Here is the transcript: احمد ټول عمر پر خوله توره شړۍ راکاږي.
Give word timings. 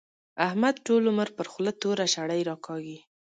احمد 0.45 0.75
ټول 0.85 1.03
عمر 1.11 1.29
پر 1.37 1.45
خوله 1.51 1.71
توره 1.81 2.05
شړۍ 2.13 2.41
راکاږي. 2.49 2.97